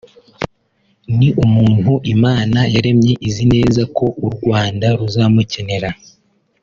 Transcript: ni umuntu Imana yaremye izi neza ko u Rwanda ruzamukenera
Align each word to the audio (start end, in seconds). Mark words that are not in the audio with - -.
ni 1.17 1.29
umuntu 1.43 1.91
Imana 2.13 2.59
yaremye 2.73 3.13
izi 3.27 3.43
neza 3.53 3.81
ko 3.97 4.05
u 4.27 4.27
Rwanda 4.35 4.87
ruzamukenera 4.99 5.89